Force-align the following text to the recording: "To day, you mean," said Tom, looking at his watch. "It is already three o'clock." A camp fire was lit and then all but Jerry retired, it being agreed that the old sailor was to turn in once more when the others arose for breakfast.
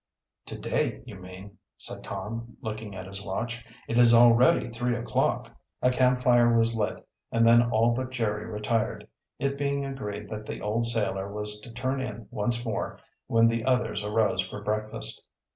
"To 0.47 0.57
day, 0.57 1.03
you 1.05 1.17
mean," 1.17 1.59
said 1.77 2.03
Tom, 2.03 2.57
looking 2.59 2.95
at 2.95 3.05
his 3.05 3.23
watch. 3.23 3.63
"It 3.87 3.99
is 3.99 4.15
already 4.15 4.71
three 4.71 4.95
o'clock." 4.97 5.51
A 5.83 5.91
camp 5.91 6.21
fire 6.23 6.57
was 6.57 6.73
lit 6.73 7.07
and 7.31 7.45
then 7.45 7.61
all 7.69 7.91
but 7.91 8.09
Jerry 8.09 8.47
retired, 8.47 9.07
it 9.37 9.59
being 9.59 9.85
agreed 9.85 10.27
that 10.29 10.47
the 10.47 10.59
old 10.59 10.87
sailor 10.87 11.31
was 11.31 11.59
to 11.61 11.71
turn 11.71 12.01
in 12.01 12.25
once 12.31 12.65
more 12.65 12.97
when 13.27 13.45
the 13.45 13.63
others 13.63 14.03
arose 14.03 14.41
for 14.41 14.63
breakfast. 14.63 15.27